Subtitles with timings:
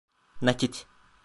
[0.45, 0.75] Nakit.